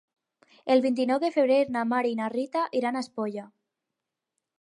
[0.75, 3.45] El vint-i-nou de febrer na Mar i na Rita iran a Espolla.